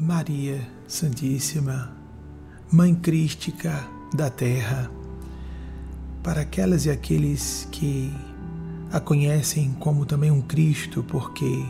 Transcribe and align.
Maria 0.00 0.66
Santíssima, 0.88 1.92
Mãe 2.72 2.94
Crística 2.94 3.86
da 4.14 4.30
Terra, 4.30 4.90
para 6.22 6.40
aquelas 6.40 6.86
e 6.86 6.90
aqueles 6.90 7.68
que 7.70 8.10
a 8.90 8.98
conhecem 8.98 9.76
como 9.78 10.06
também 10.06 10.30
um 10.30 10.40
Cristo, 10.40 11.04
porque 11.06 11.66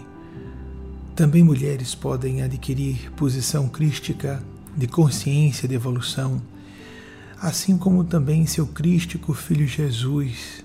também 1.17 1.43
mulheres 1.43 1.97
podem 1.97 2.41
adquirir 2.41 3.11
posição 3.17 3.69
crística 3.69 4.41
de 4.77 4.87
consciência 4.87 5.69
de 5.69 5.75
evolução, 5.75 6.41
assim 7.43 7.77
como 7.77 8.05
também 8.05 8.47
seu 8.47 8.69
crístico 8.69 9.35
filho 9.35 9.67
Jesus, 9.67 10.65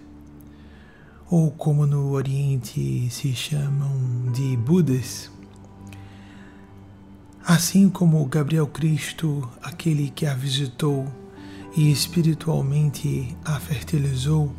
ou 1.31 1.49
como 1.49 1.87
no 1.87 2.11
Oriente 2.11 3.09
se 3.09 3.33
chamam 3.33 4.31
de 4.31 4.55
Budas 4.55 5.31
Assim 7.47 7.89
como 7.89 8.25
Gabriel 8.25 8.65
Cristo, 8.65 9.47
aquele 9.61 10.09
que 10.09 10.25
a 10.25 10.33
visitou 10.33 11.05
e 11.77 11.91
espiritualmente 11.91 13.37
a 13.45 13.59
fertilizou, 13.59 14.51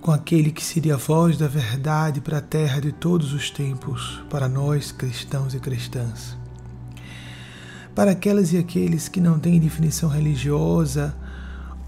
com 0.00 0.12
aquele 0.12 0.52
que 0.52 0.62
seria 0.62 0.94
a 0.94 0.96
voz 0.96 1.36
da 1.36 1.48
verdade 1.48 2.20
para 2.20 2.38
a 2.38 2.40
terra 2.40 2.80
de 2.80 2.92
todos 2.92 3.32
os 3.32 3.50
tempos, 3.50 4.22
para 4.30 4.48
nós 4.48 4.92
cristãos 4.92 5.52
e 5.52 5.58
cristãs. 5.58 6.36
Para 7.92 8.12
aquelas 8.12 8.52
e 8.52 8.56
aqueles 8.56 9.08
que 9.08 9.20
não 9.20 9.40
têm 9.40 9.58
definição 9.58 10.08
religiosa 10.08 11.12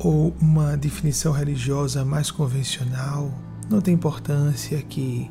ou 0.01 0.35
uma 0.41 0.77
definição 0.77 1.31
religiosa 1.31 2.05
mais 2.05 2.29
convencional, 2.29 3.33
não 3.71 3.81
tem 3.81 3.95
importância 3.95 4.83
que 4.83 5.31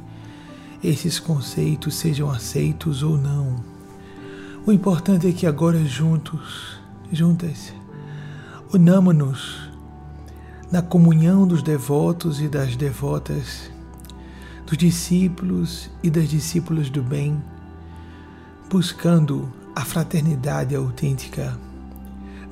esses 0.82 1.20
conceitos 1.20 1.96
sejam 1.96 2.32
aceitos 2.32 3.04
ou 3.04 3.18
não 3.18 3.76
o 4.68 4.74
importante 4.74 5.26
é 5.26 5.32
que 5.32 5.48
agora 5.48 5.86
juntos, 5.86 6.78
juntas, 7.10 7.74
unamos-nos 8.74 9.72
na 10.70 10.82
comunhão 10.82 11.48
dos 11.48 11.64
devotos 11.64 12.42
e 12.42 12.50
das 12.50 12.76
devotas, 12.76 13.72
dos 14.66 14.78
discípulos 14.78 15.90
e 16.04 16.10
das 16.10 16.28
discípulas 16.28 16.90
do 16.90 17.02
bem, 17.02 17.42
buscando 18.70 19.50
a 19.74 19.86
fraternidade 19.86 20.76
autêntica, 20.76 21.58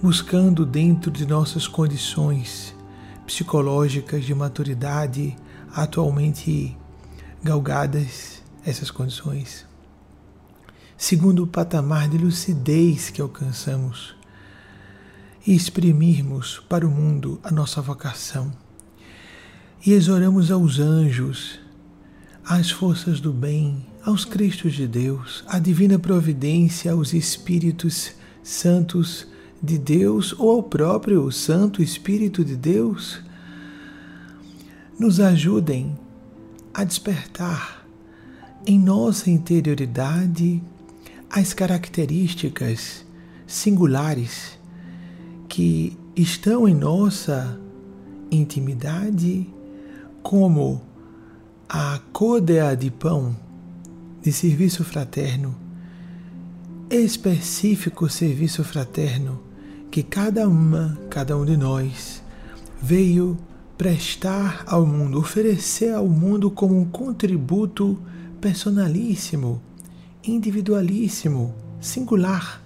buscando 0.02 0.66
dentro 0.66 1.12
de 1.12 1.26
nossas 1.26 1.68
condições 1.68 2.74
psicológicas 3.26 4.24
de 4.24 4.34
maturidade 4.34 5.36
atualmente 5.76 6.78
galgadas 7.44 8.42
essas 8.66 8.90
condições 8.90 9.66
segundo 10.98 11.44
o 11.44 11.48
patamar 11.48 12.08
de 12.08 12.18
lucidez 12.18 13.10
que 13.10 13.22
alcançamos, 13.22 14.16
e 15.46 15.54
exprimirmos 15.54 16.62
para 16.68 16.88
o 16.88 16.92
mundo 16.92 17.40
a 17.44 17.52
nossa 17.52 17.82
vocação. 17.82 18.52
E 19.86 19.92
exoramos 19.92 20.50
aos 20.50 20.80
anjos, 20.80 21.60
às 22.44 22.72
forças 22.72 23.20
do 23.20 23.32
bem, 23.32 23.86
aos 24.04 24.26
Cristos 24.26 24.74
de 24.74 24.88
Deus, 24.88 25.44
à 25.48 25.60
divina 25.60 26.00
providência, 26.00 26.92
aos 26.92 27.14
Espíritos 27.14 28.12
Santos 28.44 29.28
de 29.62 29.78
Deus 29.78 30.34
ou 30.38 30.52
ao 30.52 30.64
próprio 30.64 31.32
Santo 31.32 31.82
Espírito 31.82 32.44
de 32.44 32.56
Deus, 32.56 33.20
nos 35.00 35.20
ajudem 35.20 35.98
a 36.74 36.84
despertar 36.84 37.86
em 38.66 38.80
nossa 38.80 39.30
interioridade 39.30 40.62
as 41.38 41.54
características 41.54 43.06
singulares 43.46 44.58
que 45.50 45.98
estão 46.16 46.66
em 46.66 46.74
nossa 46.74 47.60
intimidade, 48.32 49.46
como 50.24 50.82
a 51.68 52.00
códea 52.14 52.74
de 52.74 52.90
pão 52.90 53.36
de 54.22 54.32
serviço 54.32 54.86
fraterno, 54.86 55.54
específico 56.90 58.08
serviço 58.08 58.64
fraterno 58.64 59.42
que 59.92 60.04
cada 60.04 60.48
uma, 60.48 60.98
cada 61.10 61.36
um 61.36 61.44
de 61.44 61.58
nós 61.58 62.24
veio 62.82 63.38
prestar 63.78 64.64
ao 64.66 64.86
mundo, 64.86 65.20
oferecer 65.20 65.94
ao 65.94 66.08
mundo 66.08 66.50
como 66.50 66.80
um 66.80 66.86
contributo 66.86 68.00
personalíssimo 68.40 69.62
individualíssimo, 70.28 71.54
singular. 71.80 72.62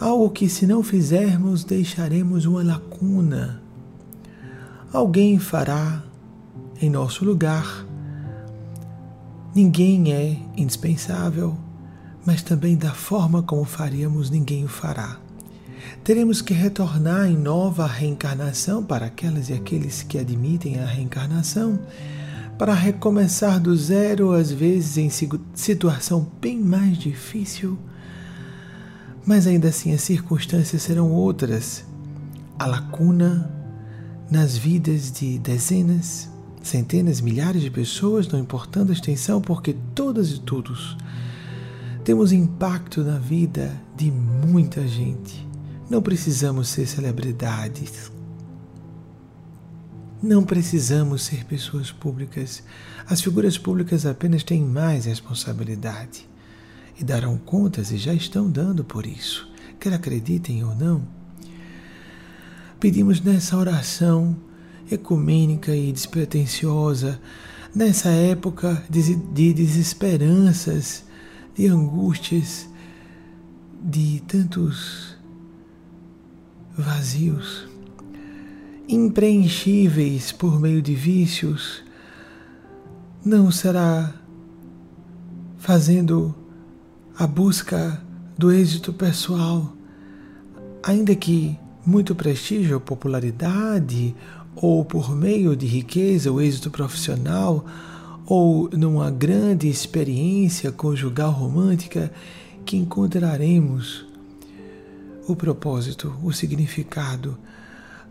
Algo 0.00 0.30
que, 0.30 0.48
se 0.48 0.66
não 0.66 0.82
fizermos, 0.82 1.64
deixaremos 1.64 2.46
uma 2.46 2.62
lacuna. 2.62 3.62
Alguém 4.92 5.38
fará 5.38 6.02
em 6.80 6.90
nosso 6.90 7.24
lugar. 7.24 7.86
Ninguém 9.54 10.12
é 10.12 10.36
indispensável, 10.56 11.56
mas 12.24 12.42
também 12.42 12.76
da 12.76 12.92
forma 12.92 13.42
como 13.42 13.64
faríamos, 13.64 14.30
ninguém 14.30 14.64
o 14.64 14.68
fará. 14.68 15.18
Teremos 16.02 16.42
que 16.42 16.54
retornar 16.54 17.26
em 17.26 17.36
nova 17.36 17.86
reencarnação 17.86 18.82
para 18.82 19.06
aquelas 19.06 19.48
e 19.48 19.52
aqueles 19.52 20.02
que 20.02 20.18
admitem 20.18 20.80
a 20.80 20.86
reencarnação 20.86 21.78
para 22.58 22.72
recomeçar 22.72 23.60
do 23.60 23.76
zero, 23.76 24.32
às 24.32 24.50
vezes 24.50 24.96
em 24.96 25.10
situação 25.54 26.30
bem 26.40 26.58
mais 26.58 26.96
difícil. 26.96 27.78
Mas 29.26 29.46
ainda 29.46 29.68
assim 29.68 29.92
as 29.92 30.02
circunstâncias 30.02 30.82
serão 30.82 31.10
outras. 31.10 31.84
A 32.58 32.66
lacuna 32.66 33.50
nas 34.30 34.56
vidas 34.56 35.10
de 35.10 35.38
dezenas, 35.38 36.28
centenas, 36.62 37.20
milhares 37.20 37.62
de 37.62 37.70
pessoas, 37.70 38.28
não 38.28 38.38
importando 38.38 38.90
a 38.90 38.94
extensão, 38.94 39.40
porque 39.40 39.74
todas 39.94 40.30
e 40.30 40.40
todos 40.40 40.96
temos 42.04 42.32
impacto 42.32 43.02
na 43.02 43.18
vida 43.18 43.72
de 43.96 44.10
muita 44.10 44.86
gente. 44.86 45.46
Não 45.88 46.02
precisamos 46.02 46.68
ser 46.68 46.86
celebridades, 46.86 48.10
não 50.24 50.42
precisamos 50.42 51.22
ser 51.22 51.44
pessoas 51.44 51.92
públicas. 51.92 52.62
As 53.06 53.20
figuras 53.20 53.58
públicas 53.58 54.06
apenas 54.06 54.42
têm 54.42 54.64
mais 54.64 55.04
responsabilidade 55.04 56.26
e 56.98 57.04
darão 57.04 57.36
contas 57.36 57.92
e 57.92 57.98
já 57.98 58.14
estão 58.14 58.50
dando 58.50 58.82
por 58.82 59.04
isso, 59.04 59.46
quer 59.78 59.92
acreditem 59.92 60.64
ou 60.64 60.74
não. 60.74 61.06
Pedimos 62.80 63.20
nessa 63.20 63.56
oração 63.56 64.34
ecumênica 64.90 65.76
e 65.76 65.92
despretensiosa, 65.92 67.20
nessa 67.74 68.08
época 68.08 68.82
de 68.88 69.52
desesperanças, 69.52 71.04
de 71.54 71.66
angústias, 71.66 72.66
de 73.82 74.22
tantos 74.26 75.16
vazios 76.76 77.73
impreenchíveis 78.88 80.32
por 80.32 80.60
meio 80.60 80.82
de 80.82 80.94
vícios, 80.94 81.82
não 83.24 83.50
será 83.50 84.12
fazendo 85.58 86.34
a 87.18 87.26
busca 87.26 88.02
do 88.36 88.52
êxito 88.52 88.92
pessoal, 88.92 89.72
ainda 90.82 91.14
que 91.14 91.58
muito 91.86 92.14
prestígio 92.14 92.74
ou 92.74 92.80
popularidade, 92.80 94.14
ou 94.54 94.84
por 94.84 95.14
meio 95.14 95.56
de 95.56 95.66
riqueza, 95.66 96.30
o 96.30 96.40
êxito 96.40 96.70
profissional, 96.70 97.64
ou 98.26 98.68
numa 98.70 99.10
grande 99.10 99.68
experiência 99.68 100.70
conjugal 100.70 101.30
romântica, 101.30 102.12
que 102.64 102.76
encontraremos 102.76 104.06
o 105.26 105.34
propósito, 105.34 106.14
o 106.22 106.32
significado 106.32 107.38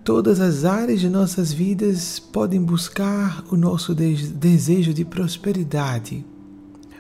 Todas 0.04 0.42
as 0.42 0.66
áreas 0.66 1.00
de 1.00 1.08
nossas 1.08 1.54
vidas 1.54 2.20
podem 2.20 2.62
buscar 2.62 3.42
o 3.50 3.56
nosso 3.56 3.96
desejo 3.96 4.94
de 4.94 5.06
prosperidade. 5.06 6.26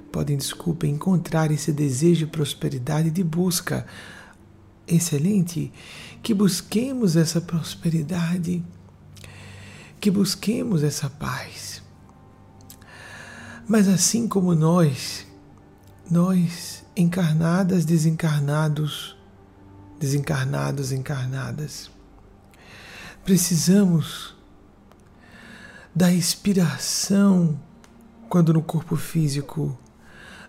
Podem, 0.10 0.38
desculpa, 0.38 0.88
encontrar 0.88 1.52
esse 1.52 1.74
desejo 1.74 2.26
de 2.26 2.32
prosperidade 2.32 3.12
de 3.12 3.22
busca. 3.22 3.86
Excelente 4.88 5.70
que 6.22 6.34
busquemos 6.34 7.18
essa 7.18 7.42
prosperidade, 7.42 8.64
que 10.00 10.10
busquemos 10.10 10.82
essa 10.82 11.10
paz. 11.10 11.82
Mas 13.68 13.90
assim 13.90 14.30
como 14.30 14.56
nós, 14.56 15.28
nós 16.10 16.86
encarnadas, 16.96 17.84
desencarnados, 17.84 19.18
desencarnados, 20.00 20.94
encarnadas, 20.94 21.93
Precisamos 23.24 24.36
da 25.96 26.12
inspiração 26.12 27.58
quando 28.28 28.52
no 28.52 28.62
corpo 28.62 28.98
físico, 28.98 29.78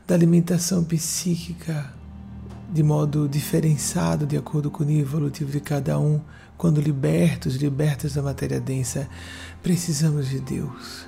da 0.05 0.17
alimentação 0.17 0.83
psíquica, 0.83 1.95
de 2.73 2.83
modo 2.83 3.29
diferenciado 3.29 4.27
de 4.27 4.37
acordo 4.37 4.73
com 4.73 4.83
o 4.83 4.87
nível 4.87 5.03
evolutivo 5.03 5.53
de 5.53 5.61
cada 5.61 6.01
um, 6.01 6.21
quando 6.59 6.81
libertos, 6.81 7.55
libertas 7.55 8.15
da 8.15 8.23
matéria 8.23 8.59
densa, 8.59 9.09
precisamos 9.63 10.29
de 10.29 10.41
Deus. 10.41 11.07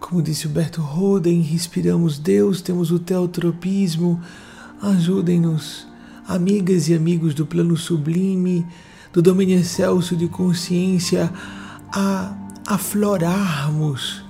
Como 0.00 0.20
disse 0.20 0.48
Humberto 0.48 0.82
Roden, 0.82 1.42
respiramos 1.42 2.18
Deus, 2.18 2.60
temos 2.60 2.90
o 2.90 2.98
teotropismo. 2.98 4.20
Ajudem-nos, 4.82 5.86
amigas 6.26 6.88
e 6.88 6.94
amigos 6.94 7.34
do 7.34 7.46
plano 7.46 7.76
sublime, 7.76 8.66
do 9.16 9.22
domínio 9.22 9.58
excelso 9.58 10.14
de 10.14 10.28
consciência, 10.28 11.32
a 11.90 12.36
aflorarmos 12.66 14.22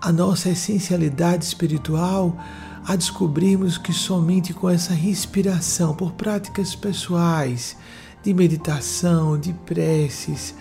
a 0.00 0.12
nossa 0.12 0.50
essencialidade 0.50 1.44
espiritual 1.44 2.38
a 2.86 2.94
descobrirmos 2.94 3.76
que 3.76 3.92
somente 3.92 4.54
com 4.54 4.70
essa 4.70 4.94
respiração, 4.94 5.96
por 5.96 6.12
práticas 6.12 6.76
pessoais, 6.76 7.76
de 8.22 8.32
meditação, 8.32 9.36
de 9.36 9.52
preces, 9.52 10.54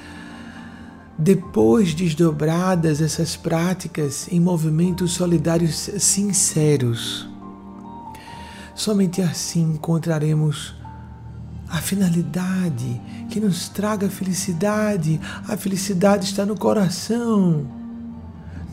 depois 1.16 1.94
desdobradas 1.94 3.00
essas 3.01 3.38
práticas 3.38 4.27
em 4.31 4.39
movimentos 4.39 5.12
solidários 5.12 5.75
sinceros, 6.00 7.30
somente 8.74 9.21
assim 9.21 9.74
encontraremos 9.74 10.79
a 11.69 11.77
finalidade 11.77 13.00
que 13.30 13.39
nos 13.39 13.69
traga 13.69 14.10
felicidade. 14.10 15.19
A 15.48 15.56
felicidade 15.56 16.25
está 16.25 16.45
no 16.45 16.57
coração 16.57 17.68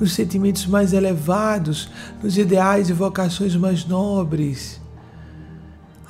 nos 0.00 0.12
sentimentos 0.12 0.66
mais 0.66 0.93
elevados, 0.93 1.88
nos 2.22 2.37
ideais 2.37 2.88
e 2.88 2.93
vocações 2.93 3.56
mais 3.56 3.87
nobres. 3.87 4.81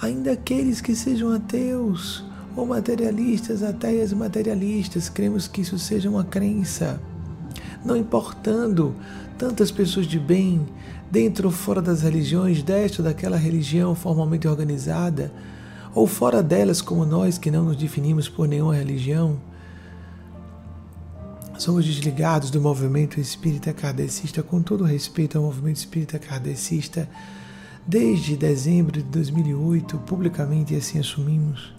Ainda 0.00 0.32
aqueles 0.32 0.80
que 0.80 0.94
sejam 0.94 1.32
ateus 1.32 2.24
ou 2.56 2.66
materialistas, 2.66 3.62
ateias 3.62 4.12
materialistas, 4.12 5.08
cremos 5.08 5.46
que 5.46 5.60
isso 5.60 5.78
seja 5.78 6.10
uma 6.10 6.24
crença. 6.24 7.00
Não 7.84 7.96
importando 7.96 8.94
tantas 9.38 9.70
pessoas 9.70 10.06
de 10.06 10.18
bem, 10.18 10.66
dentro 11.10 11.48
ou 11.48 11.52
fora 11.52 11.80
das 11.80 12.02
religiões, 12.02 12.62
desta 12.62 13.02
ou 13.02 13.08
daquela 13.08 13.36
religião 13.36 13.94
formalmente 13.94 14.48
organizada, 14.48 15.30
ou 15.96 16.06
fora 16.06 16.44
delas, 16.44 16.80
como 16.80 17.04
nós 17.04 17.38
que 17.38 17.50
não 17.50 17.64
nos 17.64 17.76
definimos 17.76 18.28
por 18.28 18.46
nenhuma 18.46 18.76
religião, 18.76 19.36
Somos 21.58 21.86
desligados 21.86 22.50
do 22.50 22.60
movimento 22.60 23.18
espírita 23.18 23.72
kardecista, 23.72 24.42
com 24.42 24.60
todo 24.60 24.84
respeito 24.84 25.38
ao 25.38 25.44
movimento 25.44 25.78
espírita 25.78 26.18
kardecista, 26.18 27.08
desde 27.86 28.36
dezembro 28.36 29.02
de 29.02 29.08
2008, 29.08 29.96
publicamente 30.00 30.74
assim 30.74 30.98
assumimos. 30.98 31.72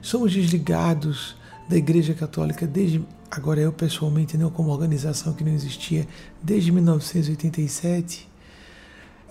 Somos 0.00 0.32
desligados 0.32 1.36
da 1.68 1.76
Igreja 1.76 2.14
Católica 2.14 2.66
desde, 2.66 3.04
agora 3.30 3.60
eu 3.60 3.74
pessoalmente, 3.74 4.38
não 4.38 4.48
como 4.48 4.70
organização 4.70 5.34
que 5.34 5.44
não 5.44 5.52
existia, 5.52 6.08
desde 6.42 6.72
1987. 6.72 8.26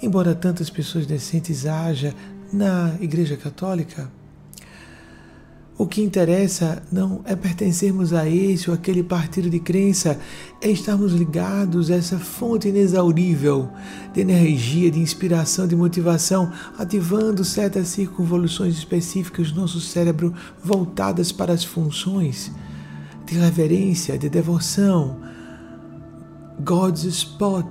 Embora 0.04 0.36
tantas 0.36 0.70
pessoas 0.70 1.08
decentes 1.08 1.66
haja 1.66 2.14
na 2.54 2.96
Igreja 3.02 3.36
Católica, 3.36 4.10
o 5.76 5.88
que 5.88 6.04
interessa 6.04 6.84
não 6.92 7.22
é 7.26 7.36
pertencermos 7.36 8.14
a 8.14 8.30
esse 8.30 8.70
ou 8.70 8.76
aquele 8.76 9.04
partido 9.04 9.50
de 9.50 9.60
crença, 9.60 10.20
é 10.62 10.70
estarmos 10.70 11.14
ligados 11.14 11.90
a 11.90 11.96
essa 11.96 12.20
fonte 12.20 12.68
inexaurível 12.68 13.70
de 14.14 14.22
energia, 14.22 14.92
de 14.92 15.00
inspiração, 15.00 15.68
de 15.68 15.76
motivação, 15.76 16.52
ativando 16.78 17.44
certas 17.44 17.88
circunvoluções 17.88 18.78
específicas 18.78 19.52
do 19.52 19.62
nosso 19.62 19.82
cérebro 19.82 20.32
voltadas 20.64 21.32
para 21.32 21.52
as 21.52 21.64
funções 21.64 22.52
de 23.26 23.36
reverência, 23.36 24.18
de 24.18 24.30
devoção. 24.30 25.18
God's 26.64 27.04
Spot, 27.04 27.66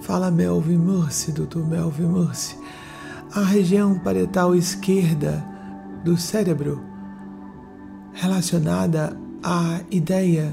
fala 0.00 0.30
Melvin 0.30 0.78
Mursi, 0.78 1.32
Dr. 1.32 1.58
Melvin 1.58 2.06
Mursi. 2.06 2.56
A 3.32 3.44
região 3.44 3.96
parietal 3.96 4.56
esquerda 4.56 5.44
do 6.04 6.16
cérebro 6.16 6.82
relacionada 8.12 9.16
à 9.40 9.78
ideia 9.88 10.52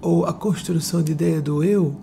ou 0.00 0.24
à 0.24 0.32
construção 0.32 1.02
de 1.02 1.12
ideia 1.12 1.42
do 1.42 1.62
eu, 1.62 1.94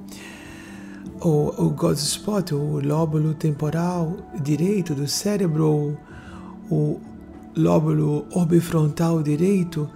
ou 1.20 1.50
o 1.58 1.72
God's 1.72 2.04
spot, 2.04 2.52
o 2.52 2.80
lóbulo 2.80 3.34
temporal 3.34 4.16
direito 4.40 4.94
do 4.94 5.08
cérebro, 5.08 5.66
ou 5.66 5.98
o 6.70 7.00
lóbulo 7.58 8.28
orbifrontal 8.32 9.24
direito, 9.24 9.90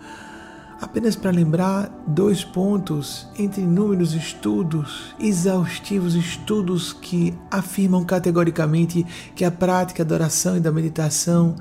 apenas 0.81 1.15
para 1.15 1.31
lembrar 1.31 1.89
dois 2.05 2.43
pontos 2.43 3.27
entre 3.37 3.61
inúmeros 3.61 4.13
estudos, 4.13 5.15
exaustivos 5.19 6.15
estudos 6.15 6.93
que 6.93 7.33
afirmam 7.49 8.03
categoricamente 8.03 9.05
que 9.35 9.45
a 9.45 9.51
prática 9.51 10.03
da 10.03 10.15
oração 10.15 10.57
e 10.57 10.59
da 10.59 10.71
meditação, 10.71 11.55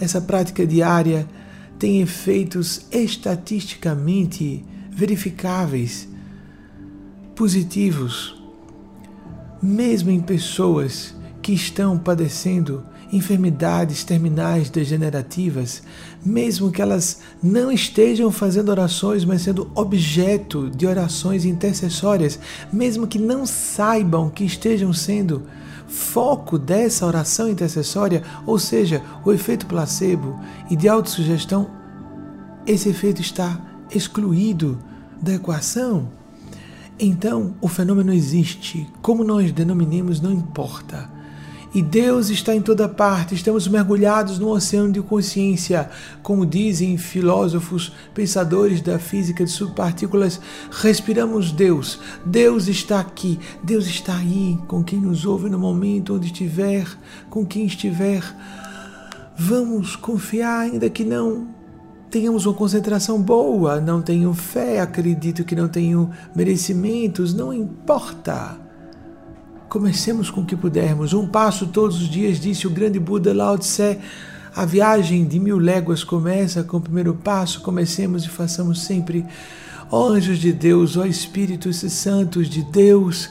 essa 0.00 0.20
prática 0.20 0.66
diária, 0.66 1.26
tem 1.78 2.02
efeitos 2.02 2.86
estatisticamente 2.90 4.64
verificáveis, 4.90 6.06
positivos, 7.34 8.42
mesmo 9.62 10.10
em 10.10 10.20
pessoas 10.20 11.14
que 11.40 11.52
estão 11.52 11.98
padecendo 11.98 12.84
enfermidades 13.12 14.04
terminais 14.04 14.70
degenerativas, 14.70 15.82
mesmo 16.24 16.70
que 16.70 16.80
elas 16.80 17.20
não 17.42 17.70
estejam 17.70 18.30
fazendo 18.30 18.68
orações, 18.68 19.24
mas 19.24 19.42
sendo 19.42 19.70
objeto 19.74 20.70
de 20.70 20.86
orações 20.86 21.44
intercessórias, 21.44 22.38
mesmo 22.72 23.06
que 23.06 23.18
não 23.18 23.44
saibam 23.46 24.30
que 24.30 24.44
estejam 24.44 24.92
sendo 24.92 25.42
foco 25.88 26.56
dessa 26.56 27.04
oração 27.04 27.48
intercessória, 27.48 28.22
ou 28.46 28.58
seja, 28.58 29.02
o 29.24 29.32
efeito 29.32 29.66
placebo 29.66 30.38
e 30.70 30.76
de 30.76 30.88
autossugestão, 30.88 31.68
esse 32.66 32.88
efeito 32.88 33.20
está 33.20 33.60
excluído 33.90 34.78
da 35.20 35.34
equação. 35.34 36.08
Então, 36.98 37.54
o 37.60 37.66
fenômeno 37.66 38.12
existe, 38.12 38.86
como 39.02 39.24
nós 39.24 39.50
denominemos, 39.50 40.20
não 40.20 40.30
importa. 40.30 41.10
E 41.72 41.80
Deus 41.80 42.30
está 42.30 42.52
em 42.52 42.60
toda 42.60 42.88
parte, 42.88 43.32
estamos 43.32 43.68
mergulhados 43.68 44.40
no 44.40 44.48
oceano 44.48 44.90
de 44.92 45.00
consciência. 45.00 45.88
Como 46.20 46.44
dizem 46.44 46.98
filósofos, 46.98 47.92
pensadores 48.12 48.80
da 48.80 48.98
física 48.98 49.44
de 49.44 49.50
subpartículas, 49.52 50.40
respiramos 50.72 51.52
Deus. 51.52 52.00
Deus 52.26 52.66
está 52.66 52.98
aqui, 52.98 53.38
Deus 53.62 53.86
está 53.86 54.16
aí, 54.16 54.58
com 54.66 54.82
quem 54.82 55.00
nos 55.00 55.24
ouve 55.24 55.48
no 55.48 55.60
momento 55.60 56.16
onde 56.16 56.26
estiver, 56.26 56.88
com 57.28 57.46
quem 57.46 57.66
estiver. 57.66 58.24
Vamos 59.38 59.94
confiar, 59.94 60.62
ainda 60.62 60.90
que 60.90 61.04
não 61.04 61.48
tenhamos 62.10 62.46
uma 62.46 62.54
concentração 62.54 63.22
boa, 63.22 63.80
não 63.80 64.02
tenho 64.02 64.34
fé, 64.34 64.80
acredito 64.80 65.44
que 65.44 65.54
não 65.54 65.68
tenho 65.68 66.10
merecimentos, 66.34 67.32
não 67.32 67.52
importa. 67.52 68.69
Comecemos 69.70 70.30
com 70.30 70.40
o 70.40 70.44
que 70.44 70.56
pudermos. 70.56 71.12
Um 71.12 71.28
passo 71.28 71.68
todos 71.68 72.02
os 72.02 72.08
dias, 72.08 72.40
disse 72.40 72.66
o 72.66 72.70
grande 72.70 72.98
Buda 72.98 73.32
Lao 73.32 73.56
Tse. 73.56 74.00
A 74.52 74.64
viagem 74.64 75.24
de 75.24 75.38
mil 75.38 75.58
léguas 75.58 76.02
começa 76.02 76.64
com 76.64 76.78
o 76.78 76.80
primeiro 76.80 77.14
passo. 77.14 77.60
Comecemos 77.60 78.24
e 78.24 78.28
façamos 78.28 78.82
sempre. 78.82 79.24
Ó 79.88 80.08
anjos 80.08 80.40
de 80.40 80.52
Deus, 80.52 80.96
ó 80.96 81.06
Espíritos 81.06 81.76
Santos 81.76 82.48
de 82.48 82.64
Deus, 82.64 83.30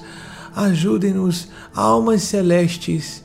ajudem-nos, 0.56 1.50
almas 1.76 2.22
celestes. 2.22 3.22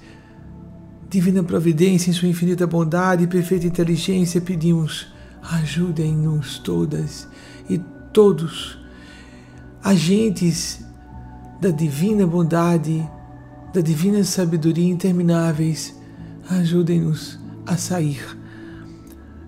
Divina 1.08 1.44
providência, 1.44 2.10
em 2.10 2.14
sua 2.14 2.26
infinita 2.26 2.66
bondade 2.66 3.22
e 3.22 3.28
perfeita 3.28 3.64
inteligência, 3.64 4.40
pedimos, 4.40 5.06
ajudem-nos 5.40 6.58
todas 6.58 7.28
e 7.70 7.78
todos, 8.12 8.76
agentes 9.84 10.83
da 11.64 11.70
divina 11.70 12.26
bondade, 12.26 13.08
da 13.72 13.80
divina 13.80 14.22
sabedoria 14.22 14.92
intermináveis, 14.92 15.98
ajudem-nos 16.50 17.38
a 17.64 17.78
sair 17.78 18.20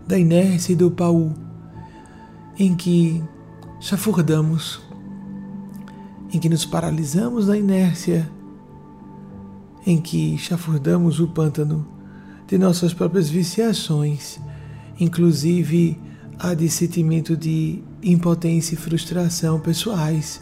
da 0.08 0.18
inércia 0.18 0.72
e 0.72 0.76
do 0.76 0.90
pau 0.90 1.34
em 2.58 2.74
que 2.74 3.22
chafurdamos, 3.78 4.80
em 6.32 6.38
que 6.38 6.48
nos 6.48 6.64
paralisamos 6.64 7.48
na 7.48 7.58
inércia, 7.58 8.26
em 9.86 10.00
que 10.00 10.38
chafurdamos 10.38 11.20
o 11.20 11.28
pântano 11.28 11.86
de 12.46 12.56
nossas 12.56 12.94
próprias 12.94 13.28
viciações, 13.28 14.40
inclusive 14.98 16.00
a 16.38 16.54
de 16.54 16.70
sentimento 16.70 17.36
de 17.36 17.82
impotência 18.02 18.72
e 18.72 18.78
frustração 18.78 19.60
pessoais 19.60 20.40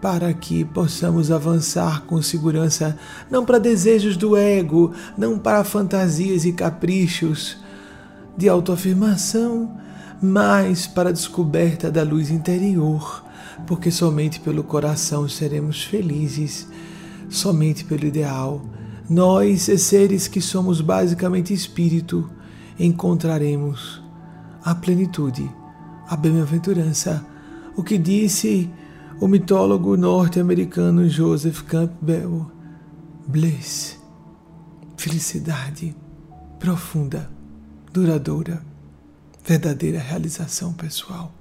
para 0.00 0.32
que 0.32 0.64
possamos 0.64 1.30
avançar 1.30 2.02
com 2.02 2.20
segurança, 2.20 2.96
não 3.30 3.44
para 3.44 3.58
desejos 3.58 4.16
do 4.16 4.36
ego, 4.36 4.92
não 5.16 5.38
para 5.38 5.64
fantasias 5.64 6.44
e 6.44 6.52
caprichos, 6.52 7.56
de 8.36 8.48
autoafirmação, 8.48 9.76
mas 10.20 10.86
para 10.86 11.08
a 11.08 11.12
descoberta 11.12 11.90
da 11.90 12.02
luz 12.02 12.30
interior, 12.30 13.24
porque 13.66 13.90
somente 13.90 14.40
pelo 14.40 14.62
coração 14.62 15.28
seremos 15.28 15.82
felizes, 15.82 16.68
somente 17.28 17.84
pelo 17.84 18.04
ideal. 18.04 18.62
Nós, 19.08 19.62
seres 19.62 20.28
que 20.28 20.40
somos 20.40 20.80
basicamente 20.80 21.54
espírito, 21.54 22.28
encontraremos 22.78 24.02
a 24.62 24.74
plenitude, 24.74 25.50
a 26.08 26.16
bem-aventurança. 26.16 27.24
O 27.76 27.82
que 27.82 27.96
disse 27.96 28.70
o 29.18 29.26
mitólogo 29.26 29.96
norte-americano 29.96 31.08
Joseph 31.08 31.62
Campbell: 31.62 32.50
bliss, 33.26 33.98
felicidade 34.96 35.96
profunda, 36.58 37.30
duradoura, 37.92 38.62
verdadeira 39.44 39.98
realização 39.98 40.72
pessoal. 40.72 41.32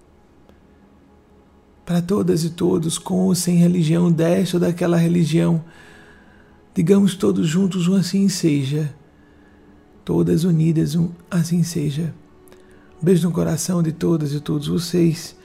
Para 1.86 2.02
todas 2.02 2.44
e 2.44 2.50
todos, 2.50 2.98
com 2.98 3.26
ou 3.26 3.36
sem 3.36 3.58
religião, 3.58 4.12
desta 4.12 4.58
ou 4.58 4.62
daquela 4.62 4.98
religião, 4.98 5.64
digamos 6.74 7.16
todos 7.16 7.48
juntos 7.48 7.88
um 7.88 7.96
assim 7.96 8.28
seja, 8.30 8.94
todas 10.04 10.44
unidas 10.44 10.96
um 10.96 11.10
assim 11.30 11.62
seja. 11.62 12.14
Beijo 13.02 13.28
no 13.28 13.34
coração 13.34 13.84
de 13.84 13.92
todas 13.92 14.34
e 14.34 14.40
todos 14.40 14.68
vocês, 14.68 15.36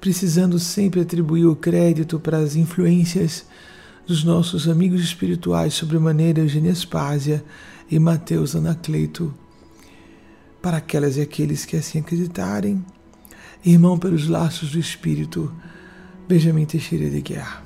precisando 0.00 0.58
sempre 0.58 1.00
atribuir 1.00 1.46
o 1.46 1.56
crédito 1.56 2.18
para 2.20 2.38
as 2.38 2.56
influências 2.56 3.46
dos 4.06 4.22
nossos 4.22 4.68
amigos 4.68 5.02
espirituais 5.02 5.74
sobre 5.74 5.98
maneira 5.98 6.40
Eugênia 6.40 6.74
Spásia 6.74 7.44
e 7.90 7.98
Mateus 7.98 8.54
Anacleto. 8.54 9.34
Para 10.62 10.78
aquelas 10.78 11.16
e 11.16 11.20
aqueles 11.20 11.64
que 11.64 11.76
assim 11.76 11.98
acreditarem, 11.98 12.84
irmão 13.64 13.98
pelos 13.98 14.28
laços 14.28 14.70
do 14.70 14.78
Espírito, 14.78 15.52
Benjamin 16.28 16.66
Teixeira 16.66 17.10
de 17.10 17.20
Guerra. 17.20 17.65